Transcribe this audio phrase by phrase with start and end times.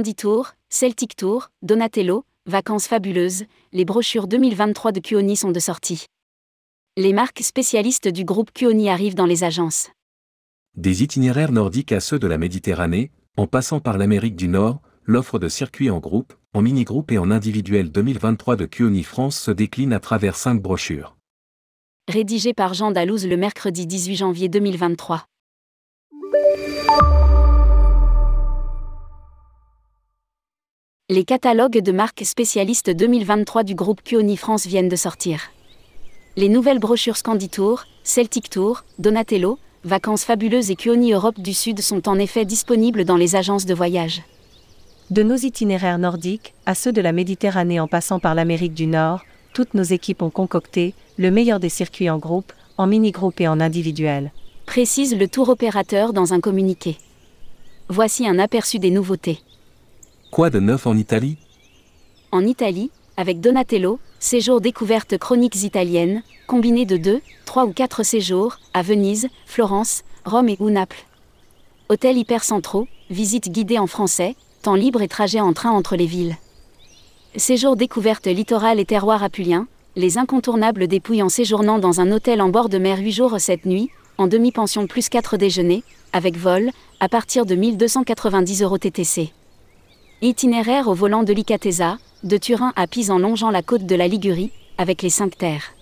[0.00, 6.06] Tour, Celtic Tour, Donatello, Vacances fabuleuses, les brochures 2023 de Kuoni sont de sortie.
[6.96, 9.90] Les marques spécialistes du groupe Kuoni arrivent dans les agences.
[10.76, 15.38] Des itinéraires nordiques à ceux de la Méditerranée, en passant par l'Amérique du Nord, l'offre
[15.38, 19.92] de circuits en groupe, en mini-groupe et en individuel 2023 de Kuoni France se décline
[19.92, 21.18] à travers cinq brochures.
[22.08, 25.26] Rédigé par Jean Dalouse le mercredi 18 janvier 2023.
[31.12, 35.50] Les catalogues de marques spécialistes 2023 du groupe Kuoni France viennent de sortir.
[36.36, 42.08] Les nouvelles brochures Scanditour, Celtic Tour, Donatello, Vacances fabuleuses et Kuoni Europe du Sud sont
[42.08, 44.22] en effet disponibles dans les agences de voyage.
[45.10, 49.22] De nos itinéraires nordiques à ceux de la Méditerranée en passant par l'Amérique du Nord,
[49.52, 53.60] toutes nos équipes ont concocté le meilleur des circuits en groupe, en mini-groupe et en
[53.60, 54.32] individuel.
[54.64, 56.96] Précise le tour opérateur dans un communiqué.
[57.90, 59.40] Voici un aperçu des nouveautés.
[60.32, 61.36] Quoi de neuf en Italie?
[62.30, 68.56] En Italie, avec Donatello, séjour découverte chroniques italiennes, combiné de deux, trois ou quatre séjours,
[68.72, 71.04] à Venise, Florence, Rome et ou Naples.
[71.90, 76.38] Hôtel hypercentraux, visite guidée en français, temps libre et trajet en train entre les villes.
[77.36, 79.66] Séjour découverte littoral et terroir apulien,
[79.96, 83.66] les incontournables dépouilles en séjournant dans un hôtel en bord de mer 8 jours 7
[83.66, 89.34] nuits, en demi-pension plus 4 déjeuners, avec vol, à partir de 1290 euros TTC.
[90.24, 94.06] Itinéraire au volant de l'Icatesa, de Turin à Pise en longeant la côte de la
[94.06, 95.74] Ligurie, avec les 5 terres.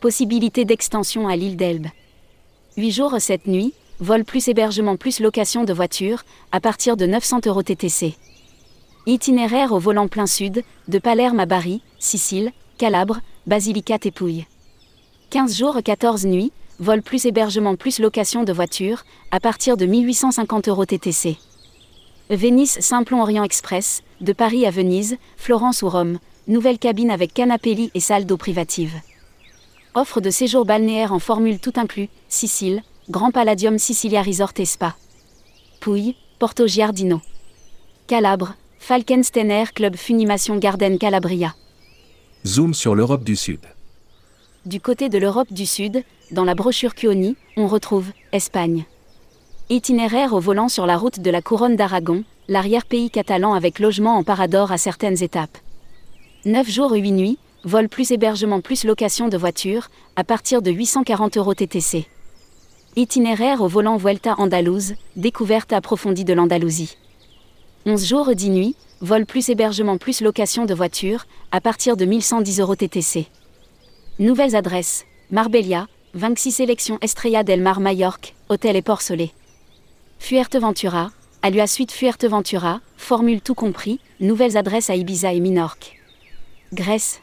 [0.00, 1.88] Possibilité d'extension à l'île d'Elbe.
[2.76, 6.22] 8 jours 7 nuits, vol plus hébergement plus location de voiture,
[6.52, 8.14] à partir de 900 euros TTC.
[9.06, 14.46] Itinéraire au volant plein sud, de Palerme à Bari, Sicile, Calabre, Basilicate et Pouille.
[15.30, 20.68] 15 jours 14 nuits, vol plus hébergement plus location de voiture, à partir de 1850
[20.68, 21.36] euros TTC.
[22.30, 27.74] Venise Simplon Orient Express, de Paris à Venise, Florence ou Rome, nouvelle cabine avec canapé
[27.74, 28.94] lit et salle d'eau privative.
[29.94, 34.96] Offre de séjour balnéaire en formule tout inclus, Sicile, Grand Palladium Sicilia Resort et Spa.
[35.80, 37.20] Pouille, Porto Giardino.
[38.08, 41.54] Calabre, Falkensteiner Club Funimation Garden Calabria.
[42.44, 43.60] Zoom sur l'Europe du Sud.
[44.64, 48.84] Du côté de l'Europe du Sud, dans la brochure Cuoni, on retrouve Espagne.
[49.68, 54.22] Itinéraire au volant sur la route de la couronne d'Aragon, l'arrière-pays catalan avec logement en
[54.22, 55.58] parador à certaines étapes.
[56.44, 60.70] 9 jours et 8 nuits, vol plus hébergement plus location de voiture, à partir de
[60.70, 62.06] 840 euros TTC.
[62.94, 66.96] Itinéraire au volant Vuelta Andalouse, découverte approfondie de l'Andalousie.
[67.86, 72.04] 11 jours et 10 nuits, vol plus hébergement plus location de voiture, à partir de
[72.04, 73.26] 1110 euros TTC.
[74.20, 79.32] Nouvelles adresses, Marbella, 26 sélections Estrella del Mar Majorque, Hôtel et Solé.
[80.18, 81.12] Fuerteventura,
[81.42, 86.00] à lui à suite Fuerteventura, formule tout compris, nouvelles adresses à Ibiza et Minorque.
[86.72, 87.20] Grèce.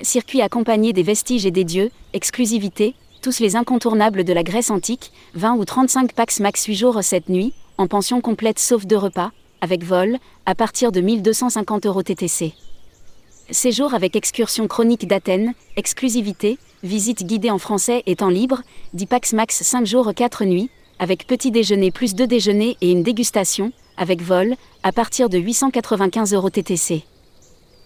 [0.00, 5.12] Circuit accompagné des vestiges et des dieux, exclusivité, tous les incontournables de la Grèce antique,
[5.34, 9.32] 20 ou 35 pax max 8 jours 7 nuits, en pension complète sauf deux repas,
[9.60, 12.54] avec vol, à partir de 1250 euros TTC.
[13.50, 18.62] Séjour avec excursion chronique d'Athènes, exclusivité, visite guidée en français et temps libre,
[18.94, 23.02] 10 pax max 5 jours 4 nuits, avec petit déjeuner plus deux déjeuners et une
[23.02, 27.04] dégustation, avec vol, à partir de 895 euros TTC.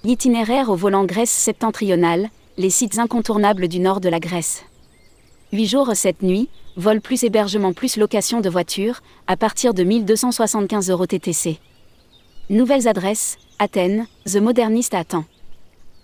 [0.04, 4.64] Itinéraire au volant Grèce septentrionale, les sites incontournables du nord de la Grèce.
[5.52, 10.90] 8 jours 7 nuits, vol plus hébergement plus location de voiture, à partir de 1275
[10.90, 11.58] euros TTC.
[12.48, 15.24] Nouvelles adresses, Athènes, The Modernist à Temps.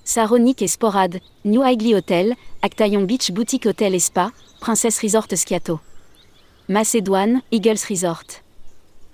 [0.04, 4.30] Saronique et Sporade, New Igli Hotel, Actaillon Beach Boutique Hotel et Spa,
[4.60, 5.80] Princesse Resort Sciato.
[6.68, 8.42] Macédoine, Eagles Resort.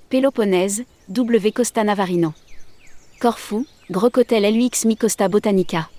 [0.08, 2.32] Péloponnèse, W Costa Navarino.
[3.20, 4.86] Corfou, Groc Hotel LUX
[5.30, 5.90] Botanica.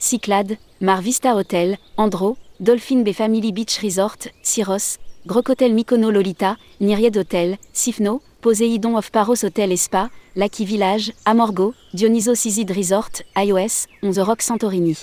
[0.00, 6.56] Cyclade, Mar Vista Hotel, Andro, Dolphin Bay Family Beach Resort, Syros, Groc Hotel Mykono Lolita,
[6.80, 13.22] Nyried Hotel, Sifno, Poséidon of Paros Hotel et Spa, Lucky Village, Amorgo, Dionysos Isid Resort,
[13.36, 14.96] iOS, 11 Rock Santorini.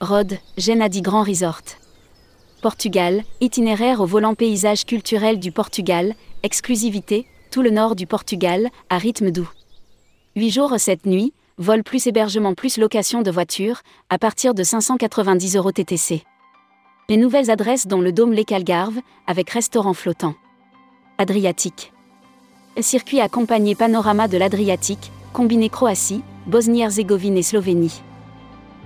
[0.00, 1.76] Rhodes, Genadi Grand Resort.
[2.60, 8.98] Portugal, itinéraire au volant paysage culturel du Portugal, exclusivité, tout le nord du Portugal, à
[8.98, 9.48] rythme doux.
[10.34, 15.56] 8 jours 7 nuits, vol plus hébergement plus location de voiture, à partir de 590
[15.56, 16.24] euros TTC.
[17.08, 20.34] Les nouvelles adresses dont le Dôme Les Calgarves, avec restaurant flottant.
[21.18, 21.92] Adriatique.
[22.80, 28.02] Circuit accompagné panorama de l'Adriatique, combiné Croatie, Bosnie-Herzégovine et Slovénie.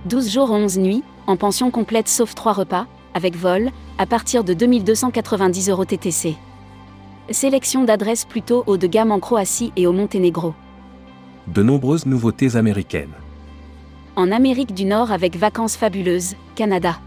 [0.05, 4.53] 12 jours 11 nuits, en pension complète sauf 3 repas, avec vol, à partir de
[4.53, 6.35] 2290 euros TTC.
[7.29, 10.53] Sélection d'adresses plutôt haut de gamme en Croatie et au Monténégro.
[11.47, 13.13] de nombreuses nouveautés américaines.
[14.15, 16.99] En Amérique du Nord avec Vacances Fabuleuses, Canada.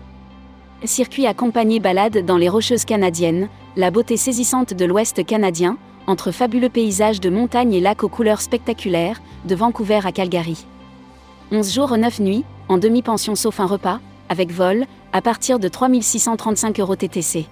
[0.84, 6.68] Circuit accompagné balade dans les Rocheuses canadiennes, la beauté saisissante de l'Ouest canadien, entre fabuleux
[6.68, 10.66] paysages de montagnes et lacs aux couleurs spectaculaires, de Vancouver à Calgary.
[11.52, 16.80] 11 jours 9 nuits, en demi-pension sauf un repas, avec vol, à partir de 3635
[16.80, 17.46] euros TTC.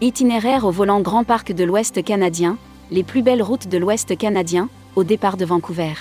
[0.00, 2.56] Itinéraire au volant Grand Parc de l'Ouest canadien,
[2.90, 5.92] les plus belles routes de l'Ouest canadien, au départ de Vancouver.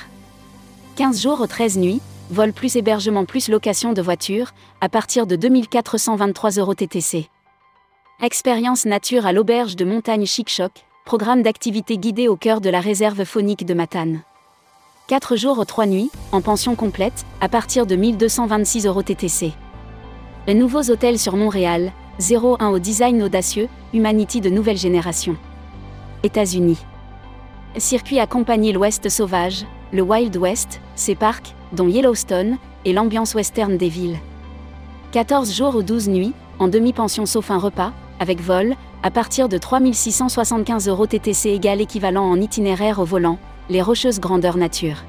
[0.95, 4.51] 15 jours 13 nuits, vol plus hébergement plus location de voiture,
[4.81, 7.30] à partir de 2423 euros TTC.
[8.21, 10.71] Expérience nature à l'auberge de montagne Chic-Choc,
[11.06, 14.21] programme d'activité guidée au cœur de la réserve faunique de Matane.
[15.07, 19.53] 4 jours 3 nuits, en pension complète, à partir de 1226 euros TTC.
[20.49, 25.37] Les nouveaux hôtels sur Montréal, 01 au design audacieux, Humanity de nouvelle génération.
[26.23, 26.79] États-Unis.
[27.77, 33.89] Circuit accompagné l'Ouest sauvage, le Wild West, ses parcs, dont Yellowstone, et l'ambiance western des
[33.89, 34.17] villes.
[35.11, 38.73] 14 jours ou 12 nuits, en demi-pension sauf un repas, avec vol,
[39.03, 43.37] à partir de 3675 euros TTC égal équivalent en itinéraire au volant,
[43.69, 45.03] les rocheuses grandeur nature.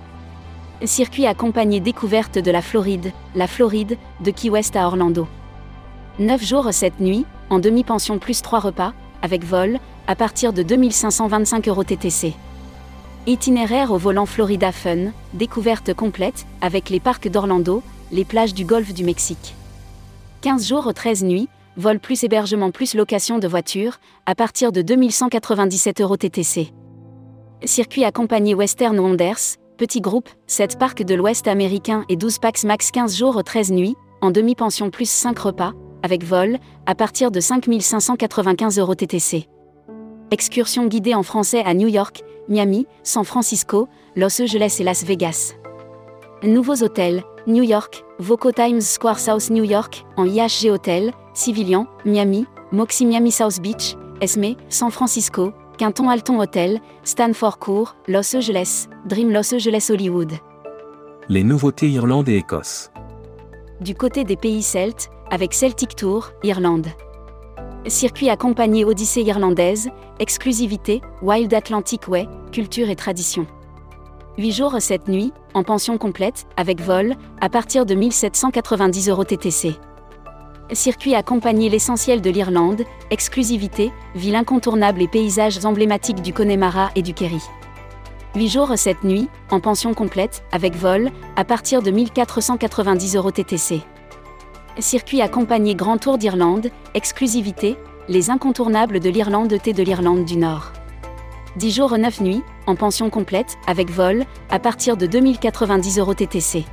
[0.85, 5.29] Circuit accompagné découverte de la Floride, la Floride, de Key West à Orlando.
[6.19, 11.69] 9 jours 7 nuits, en demi-pension plus 3 repas, avec vol, à partir de 2525
[11.69, 12.35] euros TTC.
[13.27, 18.95] Itinéraire au volant Florida Fun, découverte complète, avec les parcs d'Orlando, les plages du golfe
[18.95, 19.55] du Mexique.
[20.41, 26.01] 15 jours 13 nuits, vol plus hébergement plus location de voiture, à partir de 2197
[26.01, 26.73] euros TTC.
[27.65, 32.91] Circuit accompagné Western Wonders, petit groupe, 7 parcs de l'Ouest américain et 12 packs max
[32.91, 35.73] 15 jours 13 nuits, en demi-pension plus 5 repas,
[36.03, 39.49] avec vol, à partir de 5595 euros TTC.
[40.33, 45.55] Excursion guidée en français à New York, Miami, San Francisco, Los Angeles et Las Vegas.
[46.43, 52.45] Nouveaux hôtels, New York, Voco Times Square South New York, en IHG Hotel, Civilian, Miami,
[52.71, 59.31] Moxie Miami South Beach, Esme, San Francisco, Quinton Alton Hotel, Stanford Court, Los Angeles, Dream
[59.33, 60.31] Los Angeles Hollywood.
[61.31, 62.91] Les nouveautés Irlande et Écosse.
[63.81, 66.89] Du côté des pays celtes, avec Celtic Tour, Irlande.
[67.87, 69.89] Circuit accompagné Odyssée irlandaise,
[70.19, 73.47] exclusivité, Wild Atlantic Way, culture et tradition.
[74.37, 79.77] 8 jours 7 nuits, en pension complète, avec vol, à partir de 1790 euros TTC.
[80.73, 87.13] Circuit accompagné l'essentiel de l'Irlande, exclusivité, ville incontournable et paysages emblématiques du Connemara et du
[87.13, 87.43] Kerry.
[88.37, 93.81] 8 jours 7 nuits, en pension complète, avec vol, à partir de 1490 euros TTC.
[94.79, 97.77] Circuit accompagné Grand Tour d'Irlande, exclusivité,
[98.09, 100.73] les incontournables de l'Irlande T de l'Irlande du Nord.
[101.57, 106.65] 10 jours 9 nuits, en pension complète, avec vol, à partir de 2090 euros TTC.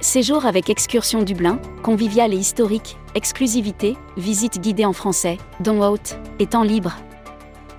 [0.00, 6.46] Séjour avec excursion Dublin, convivial et historique, exclusivité, visite guidée en français, don haute, et
[6.46, 6.94] temps libre.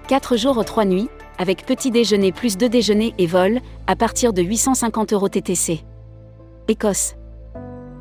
[0.10, 1.07] 4 jours 3 nuits,
[1.38, 5.86] avec petit déjeuner plus 2 déjeuners et vol, à partir de 850 euros TTC.
[6.68, 7.16] Écosse.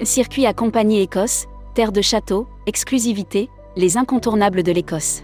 [0.03, 5.23] Circuit accompagné Écosse, terre de château, exclusivité, les incontournables de l'Écosse.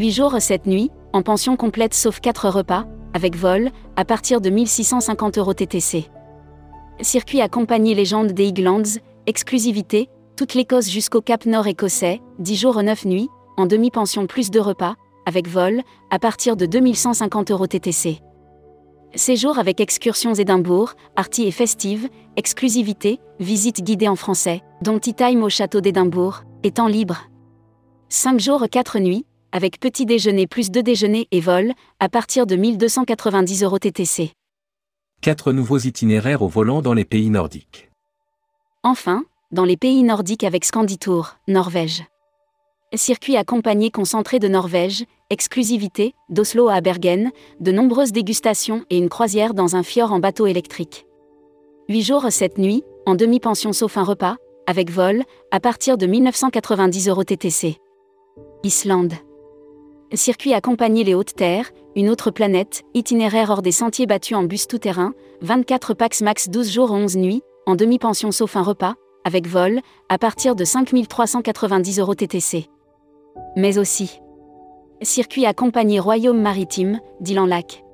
[0.00, 4.50] 8 jours 7 nuits, en pension complète sauf 4 repas, avec vol, à partir de
[4.50, 6.10] 1650 euros TTC.
[7.02, 13.06] Circuit accompagné légende des Highlands, exclusivité, toute l'Écosse jusqu'au Cap Nord écossais, 10 jours 9
[13.06, 18.20] nuits, en demi-pension plus de repas, avec vol, à partir de 2150 euros TTC.
[19.14, 25.42] Séjour avec excursions Édimbourg, arty et festive, exclusivité, visite guidée en français, dont tea time
[25.42, 26.42] au château d'Édimbourg,
[26.74, 27.28] temps libre.
[28.10, 32.56] 5 jours 4 nuits, avec petit déjeuner plus 2 déjeuners et vol, à partir de
[32.56, 34.32] 1290 euros TTC.
[35.22, 37.90] 4 nouveaux itinéraires au volant dans les pays nordiques.
[38.82, 42.04] Enfin, dans les pays nordiques avec Scanditour, Norvège.
[42.94, 49.52] Circuit accompagné concentré de Norvège, exclusivité, d'Oslo à Bergen, de nombreuses dégustations et une croisière
[49.52, 51.06] dans un fjord en bateau électrique.
[51.90, 54.36] 8 jours 7 nuits, en demi-pension sauf un repas,
[54.66, 57.76] avec vol, à partir de 1990 euros TTC.
[58.64, 59.12] Islande.
[60.12, 64.66] Circuit accompagné les hautes terres, une autre planète, itinéraire hors des sentiers battus en bus
[64.66, 65.12] tout-terrain,
[65.42, 70.18] 24 pax max 12 jours 11 nuits, en demi-pension sauf un repas, avec vol, à
[70.18, 72.66] partir de 5390 euros TTC.
[73.56, 74.20] Mais aussi
[75.00, 77.84] Circuit accompagné Royaume maritime, d'Ilan Lac.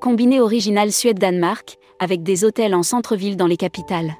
[0.00, 4.14] Combiné original Suède-Danemark, avec des hôtels en centre-ville dans les capitales.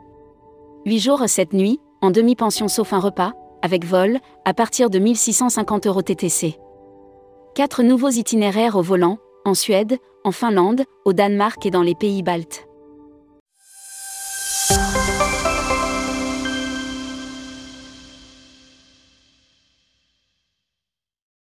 [0.85, 3.33] 8 jours 7 nuits, en demi-pension sauf un repas,
[3.63, 6.59] avec vol, à partir de 1650 euros TTC.
[7.61, 12.23] 4 nouveaux itinéraires au volant, en Suède, en Finlande, au Danemark et dans les pays
[12.23, 12.67] baltes.